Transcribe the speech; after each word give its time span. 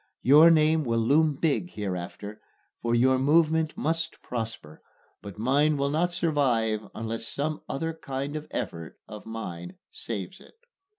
Your 0.23 0.49
name 0.49 0.83
will 0.83 0.97
loom 0.97 1.35
big 1.35 1.69
hereafter, 1.73 2.41
for 2.81 2.95
your 2.95 3.19
movement 3.19 3.77
must 3.77 4.19
prosper, 4.23 4.81
but 5.21 5.37
mine 5.37 5.77
will 5.77 5.91
not 5.91 6.11
survive 6.11 6.81
unless 6.95 7.27
some 7.27 7.61
other 7.69 7.93
kind 7.93 8.35
of 8.35 8.47
effort 8.49 8.97
of 9.07 9.27
mine 9.27 9.75
saves 9.91 10.41
it. 10.41 10.55